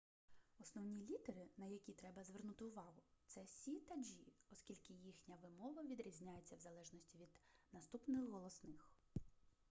основні 0.59 1.01
літери 1.05 1.47
на 1.57 1.65
які 1.65 1.93
треба 1.93 2.23
звернути 2.23 2.65
увагу 2.65 3.01
це 3.27 3.41
с 3.41 3.65
та 3.87 3.95
g 3.95 4.17
оскільки 4.51 4.93
їхня 4.93 5.35
вимова 5.35 5.83
відрізняється 5.83 6.55
в 6.55 6.59
залежності 6.59 7.17
від 7.17 7.39
наступних 7.71 8.29
голосних 8.29 8.89